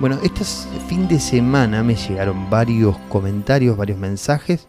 Bueno, 0.00 0.18
este 0.24 0.44
fin 0.88 1.06
de 1.06 1.20
semana 1.20 1.84
me 1.84 1.94
llegaron 1.94 2.50
varios 2.50 2.98
comentarios, 3.08 3.76
varios 3.76 3.96
mensajes 3.96 4.66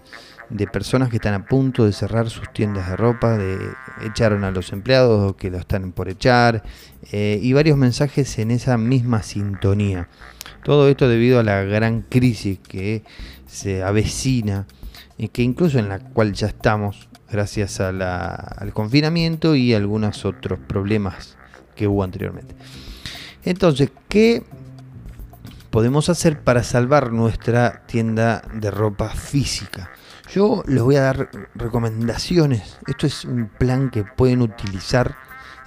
de 0.51 0.67
personas 0.67 1.09
que 1.09 1.15
están 1.15 1.33
a 1.33 1.45
punto 1.45 1.85
de 1.85 1.93
cerrar 1.93 2.29
sus 2.29 2.53
tiendas 2.53 2.89
de 2.89 2.95
ropa, 2.95 3.35
de 3.35 3.57
echaron 4.05 4.43
a 4.43 4.51
los 4.51 4.71
empleados 4.71 5.31
o 5.31 5.35
que 5.35 5.49
lo 5.49 5.57
están 5.57 5.91
por 5.93 6.09
echar, 6.09 6.63
eh, 7.11 7.39
y 7.41 7.53
varios 7.53 7.75
mensajes 7.75 8.37
en 8.37 8.51
esa 8.51 8.77
misma 8.77 9.23
sintonía. 9.23 10.09
Todo 10.63 10.87
esto 10.89 11.09
debido 11.09 11.39
a 11.39 11.43
la 11.43 11.63
gran 11.63 12.01
crisis 12.03 12.59
que 12.59 13.03
se 13.47 13.83
avecina, 13.83 14.67
y 15.17 15.29
que 15.29 15.41
incluso 15.41 15.79
en 15.79 15.89
la 15.89 15.99
cual 15.99 16.33
ya 16.33 16.47
estamos, 16.47 17.09
gracias 17.31 17.79
al 17.79 18.73
confinamiento 18.73 19.55
y 19.55 19.73
algunos 19.73 20.23
otros 20.23 20.59
problemas 20.59 21.35
que 21.75 21.87
hubo 21.87 22.03
anteriormente. 22.03 22.53
Entonces, 23.43 23.91
¿qué 24.07 24.43
podemos 25.75 26.07
hacer 26.07 26.39
para 26.39 26.63
salvar 26.63 27.11
nuestra 27.11 27.85
tienda 27.85 28.41
de 28.53 28.71
ropa 28.71 29.09
física? 29.09 29.91
Yo 30.31 30.63
les 30.67 30.81
voy 30.81 30.95
a 30.95 31.01
dar 31.01 31.29
recomendaciones. 31.53 32.77
Esto 32.87 33.05
es 33.05 33.25
un 33.25 33.49
plan 33.49 33.89
que 33.89 34.05
pueden 34.05 34.41
utilizar. 34.41 35.17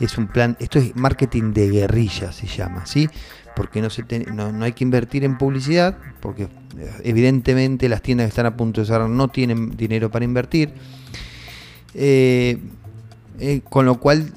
Es 0.00 0.16
un 0.16 0.28
plan, 0.28 0.56
esto 0.60 0.78
es 0.78 0.96
marketing 0.96 1.52
de 1.52 1.68
guerrilla, 1.68 2.32
se 2.32 2.46
llama, 2.46 2.86
¿sí? 2.86 3.10
Porque 3.54 3.82
no, 3.82 3.90
se 3.90 4.02
no, 4.32 4.64
hay 4.64 4.72
que 4.72 4.82
invertir 4.82 5.24
en 5.24 5.36
publicidad, 5.36 5.98
porque 6.20 6.44
eh, 6.44 6.90
evidentemente 7.04 7.86
las 7.90 8.00
tiendas 8.00 8.24
que 8.24 8.30
están 8.30 8.46
a 8.46 8.56
punto 8.56 8.80
de 8.80 8.86
cerrar 8.86 9.10
no 9.10 9.28
tienen 9.28 9.76
dinero 9.76 10.10
para 10.10 10.24
invertir. 10.24 10.72
Eh, 11.92 12.56
eh, 13.40 13.60
con 13.68 13.84
lo 13.84 14.00
cual, 14.00 14.32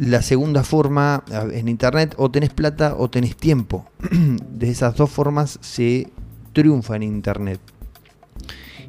la 0.00 0.22
segunda 0.22 0.64
forma 0.64 1.24
en 1.52 1.68
internet, 1.68 2.14
o 2.16 2.30
tenés 2.30 2.48
plata 2.50 2.94
o 2.96 3.10
tenés 3.10 3.36
tiempo. 3.36 3.84
De 4.10 4.70
esas 4.70 4.96
dos 4.96 5.10
formas 5.10 5.58
se 5.60 6.08
triunfa 6.54 6.96
en 6.96 7.02
internet. 7.02 7.60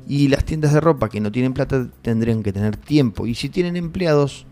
Y 0.08 0.30
las 0.30 0.46
tiendas 0.46 0.74
de 0.74 0.80
ropa 0.80 1.10
que 1.10 1.20
no 1.20 1.32
tienen 1.32 1.54
plata 1.54 1.88
tendrían 2.02 2.44
que 2.44 2.54
tener 2.54 2.78
tiempo. 2.78 3.28
Y 3.28 3.36
si 3.36 3.50
tienen 3.50 3.76
empleados, 3.76 4.46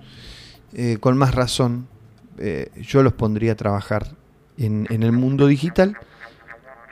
eh, 0.73 0.97
con 0.99 1.17
más 1.17 1.33
razón, 1.33 1.87
eh, 2.37 2.69
yo 2.81 3.03
los 3.03 3.13
pondría 3.13 3.53
a 3.53 3.55
trabajar 3.55 4.15
en, 4.57 4.85
en 4.89 5.03
el 5.03 5.13
mundo 5.13 5.47
digital 5.47 5.95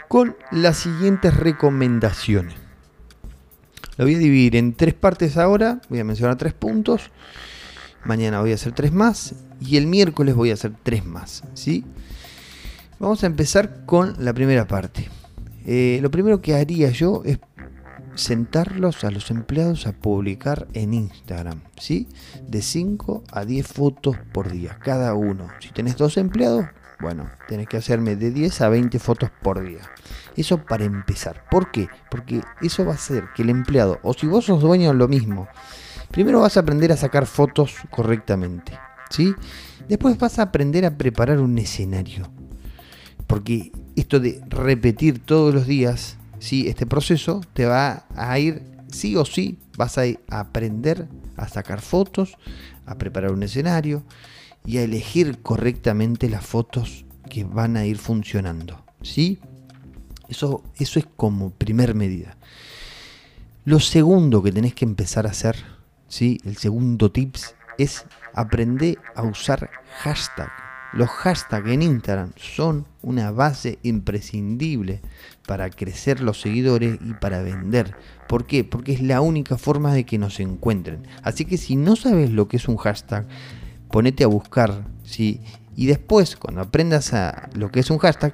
con 0.08 0.38
las 0.50 0.78
siguientes 0.78 1.36
recomendaciones. 1.36 2.56
Lo 3.98 4.06
voy 4.06 4.16
a 4.16 4.20
dividir 4.20 4.56
en 4.56 4.74
tres 4.74 4.94
partes 4.94 5.38
ahora. 5.38 5.82
Voy 5.90 6.00
a 6.00 6.06
mencionar 6.06 6.38
tres 6.38 6.54
puntos. 6.54 7.12
Mañana 8.08 8.40
voy 8.40 8.54
a 8.54 8.56
hacer 8.56 8.72
tres 8.72 8.94
más. 8.94 9.36
Y 9.60 9.76
el 9.76 9.86
miércoles 9.86 10.34
voy 10.34 10.52
a 10.52 10.54
hacer 10.54 10.72
tres 10.82 11.06
más. 11.06 11.44
¿sí? 11.54 11.84
Vamos 13.00 13.24
a 13.24 13.28
empezar 13.28 13.86
con 13.86 14.16
la 14.18 14.34
primera 14.34 14.66
parte. 14.66 15.10
Eh, 15.66 16.00
lo 16.02 16.10
primero 16.10 16.42
que 16.42 16.56
haría 16.56 16.90
yo 16.90 17.22
es 17.26 17.40
sentarlos 18.16 19.04
a 19.04 19.12
los 19.12 19.30
empleados 19.30 19.86
a 19.86 19.92
publicar 19.92 20.68
en 20.74 20.94
Instagram, 20.94 21.62
¿sí? 21.78 22.08
De 22.48 22.62
5 22.62 23.26
a 23.32 23.46
10 23.46 23.68
fotos 23.68 24.16
por 24.32 24.50
día, 24.50 24.80
cada 24.82 25.14
uno. 25.14 25.50
Si 25.60 25.70
tenés 25.70 25.98
dos 25.98 26.18
empleados, 26.18 26.66
bueno, 27.00 27.30
tenés 27.48 27.68
que 27.68 27.78
hacerme 27.78 28.16
de 28.16 28.32
10 28.32 28.62
a 28.62 28.70
20 28.70 28.98
fotos 29.00 29.30
por 29.44 29.62
día. 29.62 29.82
Eso 30.36 30.64
para 30.66 30.86
empezar. 30.86 31.44
¿Por 31.52 31.72
qué? 31.72 31.90
Porque 32.10 32.42
eso 32.62 32.86
va 32.86 32.94
a 32.94 32.96
hacer 32.96 33.26
que 33.36 33.44
el 33.44 33.50
empleado, 33.50 34.00
o 34.02 34.14
si 34.14 34.26
vos 34.28 34.46
sos 34.46 34.62
dueño, 34.62 34.94
lo 34.94 35.08
mismo. 35.08 35.48
Primero 36.12 36.42
vas 36.42 36.58
a 36.58 36.62
aprender 36.62 36.92
a 36.92 36.98
sacar 36.98 37.26
fotos 37.26 37.76
correctamente, 37.92 38.74
¿sí? 39.10 39.34
Después 39.88 40.18
vas 40.18 40.40
a 40.40 40.44
aprender 40.44 40.86
a 40.86 40.98
preparar 40.98 41.40
un 41.40 41.58
escenario. 41.58 42.30
Porque 43.26 43.72
esto 43.96 44.20
de 44.20 44.42
repetir 44.50 45.20
todos 45.20 45.54
los 45.54 45.68
días 45.68 46.18
¿sí? 46.40 46.68
este 46.68 46.86
proceso 46.86 47.42
te 47.54 47.66
va 47.66 48.06
a 48.16 48.40
ir, 48.40 48.64
sí 48.92 49.16
o 49.16 49.26
sí, 49.26 49.60
vas 49.78 49.98
a, 49.98 50.04
aprender 50.30 51.08
a 51.36 51.48
sacar 51.48 51.82
fotos, 51.82 52.38
a 52.86 52.98
preparar 52.98 53.32
un 53.32 53.44
escenario 53.44 54.04
y 54.66 54.78
a 54.78 54.84
elegir 54.84 55.42
correctamente 55.42 56.30
las 56.30 56.46
fotos 56.46 57.06
que 57.30 57.44
van 57.44 57.78
a 57.78 57.86
ir 57.86 57.98
funcionando. 57.98 58.84
¿sí? 59.02 59.40
Eso, 60.30 60.64
eso 60.78 61.00
es 61.00 61.08
como 61.16 61.52
primer 61.52 61.96
medida. 61.96 62.38
Lo 63.66 63.80
segundo 63.80 64.42
que 64.42 64.52
tenés 64.52 64.74
que 64.74 64.86
empezar 64.86 65.28
a 65.28 65.32
hacer, 65.32 65.58
¿sí? 66.08 66.40
el 66.46 66.58
segundo 66.58 67.12
tips, 67.12 67.56
es 67.78 68.06
aprender 68.34 68.98
a 69.16 69.24
usar 69.24 69.70
hashtag. 70.02 70.50
Los 70.94 71.10
hashtags 71.10 71.70
en 71.70 71.82
Instagram 71.82 72.32
son 72.38 72.86
una 73.02 73.32
base 73.32 73.78
imprescindible 73.84 75.02
para 75.46 75.70
crecer 75.70 76.22
los 76.22 76.40
seguidores 76.40 76.98
y 77.06 77.14
para 77.14 77.42
vender. 77.42 77.96
¿Por 78.28 78.46
qué? 78.46 78.64
Porque 78.64 78.94
es 78.94 79.02
la 79.02 79.22
única 79.22 79.58
forma 79.58 79.94
de 79.94 80.06
que 80.06 80.18
nos 80.18 80.40
encuentren. 80.40 81.06
Así 81.24 81.46
que 81.46 81.58
si 81.58 81.76
no 81.76 81.96
sabes 81.96 82.32
lo 82.32 82.48
que 82.48 82.58
es 82.58 82.68
un 82.68 82.78
hashtag, 82.78 83.28
ponete 83.92 84.24
a 84.24 84.28
buscar, 84.28 84.86
¿sí? 85.04 85.42
Y 85.76 85.86
después, 85.86 86.36
cuando 86.36 86.62
aprendas 86.62 87.14
a 87.14 87.50
lo 87.54 87.70
que 87.70 87.82
es 87.82 87.92
un 87.92 88.00
hashtag, 88.00 88.34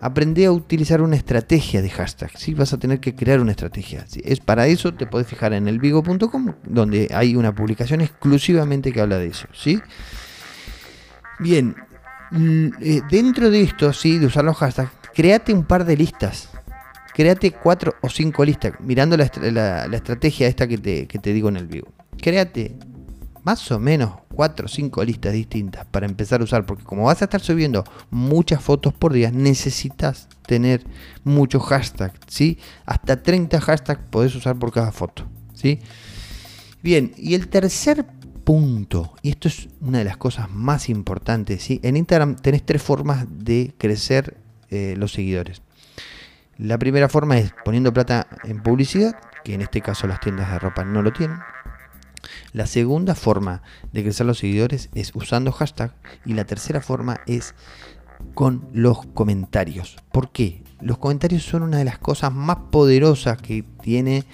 aprende 0.00 0.46
a 0.46 0.52
utilizar 0.52 1.00
una 1.00 1.16
estrategia 1.16 1.82
de 1.82 1.90
hashtag. 1.90 2.30
¿sí? 2.36 2.54
Vas 2.54 2.72
a 2.72 2.78
tener 2.78 3.00
que 3.00 3.14
crear 3.14 3.40
una 3.40 3.52
estrategia. 3.52 4.04
Es 4.22 4.40
para 4.40 4.66
eso 4.66 4.94
te 4.94 5.06
puedes 5.06 5.26
fijar 5.26 5.52
en 5.52 5.68
el 5.68 5.78
vigo.com, 5.78 6.54
donde 6.64 7.10
hay 7.14 7.36
una 7.36 7.54
publicación 7.54 8.00
exclusivamente 8.00 8.92
que 8.92 9.00
habla 9.00 9.18
de 9.18 9.28
eso. 9.28 9.48
¿sí? 9.52 9.80
Bien, 11.38 11.74
eh, 12.80 13.00
dentro 13.10 13.50
de 13.50 13.62
esto, 13.62 13.92
sí, 13.92 14.18
de 14.18 14.26
usar 14.26 14.44
los 14.44 14.56
hashtags, 14.56 14.90
créate 15.14 15.52
un 15.52 15.64
par 15.64 15.84
de 15.84 15.96
listas. 15.96 16.50
Créate 17.14 17.52
cuatro 17.52 17.94
o 18.02 18.10
cinco 18.10 18.44
listas, 18.44 18.74
mirando 18.78 19.16
la, 19.16 19.24
estrategia 19.24 20.48
esta 20.48 20.68
que 20.68 20.76
te, 20.76 21.06
que 21.06 21.18
te, 21.18 21.32
digo 21.32 21.48
en 21.48 21.56
el 21.56 21.66
vivo. 21.66 21.88
Créate 22.20 22.76
más 23.42 23.70
o 23.72 23.78
menos 23.78 24.25
cuatro 24.36 24.66
o 24.66 24.68
cinco 24.68 25.02
listas 25.02 25.32
distintas 25.32 25.86
para 25.86 26.04
empezar 26.04 26.42
a 26.42 26.44
usar, 26.44 26.66
porque 26.66 26.84
como 26.84 27.04
vas 27.04 27.22
a 27.22 27.24
estar 27.24 27.40
subiendo 27.40 27.84
muchas 28.10 28.62
fotos 28.62 28.92
por 28.92 29.14
día, 29.14 29.30
necesitas 29.30 30.28
tener 30.46 30.84
muchos 31.24 31.62
hashtags, 31.64 32.20
¿sí? 32.28 32.58
Hasta 32.84 33.22
30 33.22 33.58
hashtags 33.58 34.02
podés 34.10 34.34
usar 34.34 34.58
por 34.58 34.72
cada 34.72 34.92
foto, 34.92 35.24
¿sí? 35.54 35.80
Bien, 36.82 37.14
y 37.16 37.34
el 37.34 37.48
tercer 37.48 38.04
punto, 38.44 39.14
y 39.22 39.30
esto 39.30 39.48
es 39.48 39.70
una 39.80 39.98
de 39.98 40.04
las 40.04 40.18
cosas 40.18 40.50
más 40.50 40.90
importantes, 40.90 41.62
¿sí? 41.62 41.80
En 41.82 41.96
Instagram 41.96 42.36
tenés 42.36 42.64
tres 42.64 42.82
formas 42.82 43.26
de 43.30 43.74
crecer 43.78 44.36
eh, 44.68 44.94
los 44.98 45.12
seguidores. 45.12 45.62
La 46.58 46.78
primera 46.78 47.08
forma 47.08 47.38
es 47.38 47.54
poniendo 47.64 47.92
plata 47.92 48.28
en 48.44 48.62
publicidad, 48.62 49.16
que 49.44 49.54
en 49.54 49.62
este 49.62 49.80
caso 49.80 50.06
las 50.06 50.20
tiendas 50.20 50.50
de 50.50 50.58
ropa 50.58 50.84
no 50.84 51.00
lo 51.00 51.12
tienen. 51.12 51.38
La 52.52 52.66
segunda 52.66 53.14
forma 53.14 53.62
de 53.92 54.02
crecer 54.02 54.26
los 54.26 54.38
seguidores 54.38 54.90
es 54.94 55.12
usando 55.14 55.52
hashtag 55.52 55.94
y 56.24 56.34
la 56.34 56.44
tercera 56.44 56.80
forma 56.80 57.20
es 57.26 57.54
con 58.34 58.68
los 58.72 59.06
comentarios. 59.06 59.96
¿Por 60.12 60.30
qué? 60.30 60.62
Los 60.80 60.98
comentarios 60.98 61.42
son 61.42 61.62
una 61.62 61.78
de 61.78 61.84
las 61.84 61.98
cosas 61.98 62.32
más 62.32 62.56
poderosas 62.70 63.40
que 63.40 63.64
tiene 63.82 64.24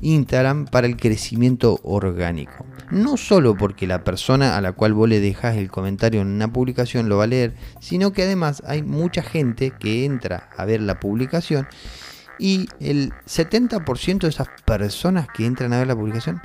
Instagram 0.00 0.66
para 0.66 0.86
el 0.86 0.96
crecimiento 0.96 1.78
orgánico. 1.82 2.64
No 2.90 3.16
solo 3.16 3.56
porque 3.56 3.86
la 3.86 4.02
persona 4.02 4.56
a 4.56 4.60
la 4.60 4.72
cual 4.72 4.94
vos 4.94 5.08
le 5.08 5.20
dejas 5.20 5.56
el 5.56 5.70
comentario 5.70 6.22
en 6.22 6.28
una 6.28 6.52
publicación 6.52 7.08
lo 7.08 7.18
va 7.18 7.24
a 7.24 7.28
leer, 7.28 7.54
sino 7.80 8.12
que 8.12 8.22
además 8.22 8.62
hay 8.66 8.82
mucha 8.82 9.22
gente 9.22 9.72
que 9.78 10.04
entra 10.04 10.48
a 10.56 10.64
ver 10.64 10.80
la 10.80 10.98
publicación 10.98 11.66
y 12.38 12.68
el 12.80 13.12
70% 13.26 14.20
de 14.20 14.28
esas 14.28 14.48
personas 14.64 15.28
que 15.28 15.44
entran 15.44 15.72
a 15.72 15.78
ver 15.78 15.86
la 15.86 15.96
publicación 15.96 16.40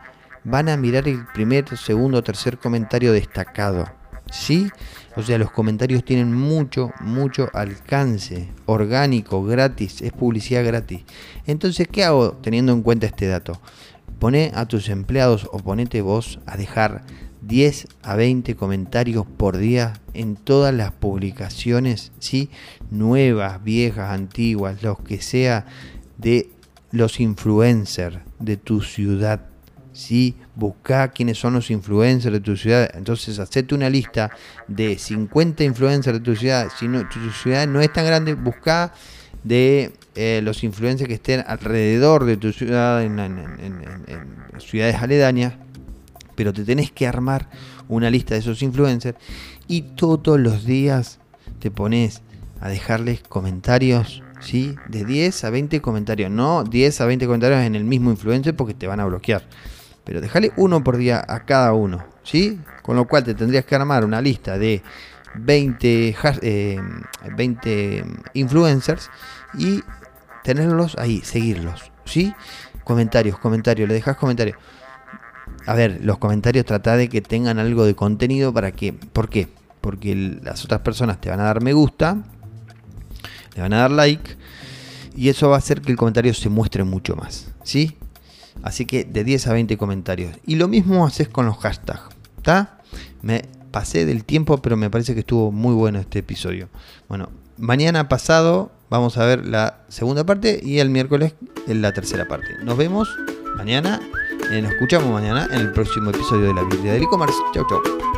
van 0.46 0.70
a 0.70 0.78
mirar 0.78 1.08
el 1.08 1.26
primer, 1.34 1.78
segundo 1.78 2.24
tercer 2.24 2.58
comentario 2.58 3.12
destacado. 3.12 3.86
¿Sí? 4.32 4.70
O 5.16 5.22
sea, 5.22 5.38
los 5.38 5.52
comentarios 5.52 6.04
tienen 6.04 6.34
mucho, 6.34 6.92
mucho 7.00 7.50
alcance, 7.54 8.50
orgánico, 8.66 9.44
gratis, 9.44 10.02
es 10.02 10.12
publicidad 10.12 10.66
gratis. 10.66 11.04
Entonces, 11.46 11.88
¿qué 11.88 12.04
hago 12.04 12.32
teniendo 12.42 12.74
en 12.74 12.82
cuenta 12.82 13.06
este 13.06 13.28
dato? 13.28 13.60
Pone 14.20 14.52
a 14.56 14.66
tus 14.66 14.90
empleados 14.90 15.48
o 15.52 15.60
ponete 15.60 16.02
vos 16.02 16.40
a 16.46 16.58
dejar 16.58 17.04
10 17.44 17.88
a 18.02 18.16
20 18.16 18.56
comentarios 18.56 19.26
por 19.26 19.58
día 19.58 19.94
en 20.14 20.36
todas 20.36 20.74
las 20.74 20.92
publicaciones, 20.92 22.12
¿sí? 22.20 22.50
nuevas, 22.90 23.64
viejas, 23.64 24.12
antiguas, 24.12 24.82
los 24.82 25.00
que 25.00 25.22
sea 25.22 25.66
de 26.18 26.50
los 26.92 27.20
influencers 27.20 28.18
de 28.40 28.58
tu 28.58 28.82
ciudad 28.82 29.48
¿sí? 29.96 30.36
Busca 30.56 31.08
quiénes 31.08 31.40
son 31.40 31.54
los 31.54 31.72
influencers 31.72 32.34
de 32.34 32.42
tu 32.42 32.56
ciudad. 32.56 32.90
Entonces, 32.94 33.40
hacete 33.40 33.74
una 33.74 33.90
lista 33.90 34.30
de 34.68 34.98
50 34.98 35.64
influencers 35.64 36.20
de 36.20 36.24
tu 36.24 36.36
ciudad. 36.36 36.68
Si 36.78 36.88
no, 36.88 37.08
tu 37.10 37.32
ciudad 37.32 37.68
no 37.68 37.82
es 37.82 37.92
tan 37.92 38.06
grande, 38.06 38.36
busca 38.36 38.94
de 39.44 39.94
eh, 40.16 40.42
los 40.44 40.64
influencers 40.64 41.08
que 41.08 41.16
estén 41.16 41.44
alrededor 41.48 42.26
de 42.26 42.38
tu 42.38 42.52
ciudad, 42.52 43.04
en, 43.04 43.16
ciudades 44.60 44.96
aledañas. 44.98 45.54
Pero 46.36 46.52
te 46.52 46.66
tenés 46.66 46.92
que 46.92 47.08
armar 47.08 47.50
una 47.88 48.10
lista 48.10 48.34
de 48.34 48.42
esos 48.42 48.62
influencers 48.62 49.18
y 49.68 49.84
todos 49.84 50.38
los 50.40 50.66
días 50.66 51.20
te 51.60 51.72
pones 51.72 52.22
a 52.60 52.68
dejarles 52.68 53.22
comentarios, 53.22 54.22
¿sí? 54.42 54.76
De 54.90 55.06
10 55.06 55.46
a 55.46 55.50
20 55.50 55.82
comentarios, 55.82 56.30
no 56.32 56.64
10 56.66 57.02
a 57.02 57.06
20 57.06 57.26
comentarios 57.26 57.62
en 57.62 57.76
el 57.76 57.86
mismo 57.86 58.12
influencer 58.12 58.56
porque 58.56 58.74
te 58.74 58.88
van 58.88 59.00
a 59.00 59.06
bloquear. 59.06 59.44
Pero 60.06 60.22
déjale 60.22 60.54
uno 60.56 60.84
por 60.84 60.98
día 60.98 61.24
a 61.28 61.46
cada 61.46 61.74
uno, 61.74 62.06
¿sí? 62.24 62.62
Con 62.82 62.96
lo 62.96 63.06
cual 63.08 63.24
te 63.24 63.34
tendrías 63.34 63.66
que 63.66 63.76
armar 63.76 64.06
una 64.06 64.22
lista 64.22 64.58
de 64.58 64.84
20, 65.36 66.16
20 67.36 67.98
eh, 67.98 68.06
influencers 68.34 69.10
y 69.58 69.84
tenerlos 70.44 70.96
ahí, 70.98 71.22
seguirlos, 71.22 71.92
¿sí? 72.06 72.34
Comentarios, 72.84 73.40
comentarios, 73.40 73.90
le 73.90 73.96
dejas 73.96 74.16
comentarios. 74.16 74.58
A 75.66 75.74
ver, 75.74 76.00
los 76.04 76.20
comentarios 76.20 76.66
trata 76.66 76.96
de 76.96 77.10
que 77.10 77.22
tengan 77.22 77.58
algo 77.58 77.86
de 77.86 77.96
contenido 77.96 78.54
para 78.54 78.72
que, 78.72 78.94
¿por 78.94 79.30
qué? 79.30 79.48
Porque 79.82 80.40
las 80.44 80.64
otras 80.64 80.82
personas 80.82 81.20
te 81.20 81.30
van 81.30 81.40
a 81.40 81.44
dar 81.44 81.62
me 81.62 81.74
gusta, 81.74 82.18
le 83.56 83.62
van 83.62 83.74
a 83.74 83.80
dar 83.80 83.92
like 83.92 84.38
y 85.16 85.30
eso 85.30 85.50
va 85.50 85.56
a 85.56 85.60
hacer 85.60 85.82
que 85.82 85.92
el 85.92 85.98
comentario 85.98 86.34
se 86.34 86.50
muestre 86.50 86.84
mucho 86.84 87.16
más, 87.16 87.52
¿sí? 87.64 87.98
Así 88.64 88.86
que 88.86 89.04
de 89.04 89.24
10 89.24 89.48
a 89.48 89.54
20 89.54 89.78
comentarios. 89.78 90.36
Y 90.46 90.56
lo 90.56 90.68
mismo 90.68 91.06
haces 91.06 91.30
con 91.30 91.46
los 91.46 91.58
hashtags, 91.58 92.10
¿está? 92.38 92.80
Me 93.22 93.46
pasé 93.72 94.06
del 94.06 94.24
tiempo, 94.24 94.58
pero 94.62 94.78
me 94.78 94.90
parece 94.90 95.14
que 95.14 95.20
estuvo 95.20 95.52
muy 95.52 95.74
bueno 95.74 96.00
este 96.00 96.20
episodio. 96.20 96.70
Bueno, 97.10 97.30
mañana 97.58 98.08
pasado 98.08 98.72
vamos 98.90 99.18
a 99.18 99.26
ver 99.26 99.46
la 99.46 99.80
segunda 99.90 100.26
parte 100.26 100.60
y 100.64 100.80
el 100.80 100.90
miércoles 100.90 101.34
la 101.68 101.92
tercera 101.92 102.28
parte. 102.28 102.48
Nos 102.64 102.78
vemos 102.78 103.10
mañana, 103.58 104.00
eh, 104.52 104.62
nos 104.62 104.72
escuchamos 104.74 105.12
mañana 105.12 105.48
en 105.52 105.60
el 105.60 105.72
próximo 105.72 106.12
episodio 106.12 106.48
de 106.48 106.54
la 106.54 106.64
Biblia 106.64 106.94
del 106.94 107.04
e-commerce. 107.04 107.38
Chau, 107.54 107.66
chau. 107.68 108.15